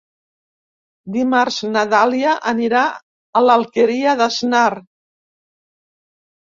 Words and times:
Dimarts 1.17 1.57
na 1.75 1.83
Dàlia 1.91 2.33
anirà 2.53 2.83
a 2.95 3.45
l'Alqueria 3.47 4.19
d'Asnar. 4.25 4.67